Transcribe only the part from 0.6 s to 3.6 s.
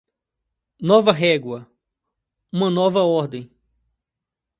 Nova régua, uma nova ordem.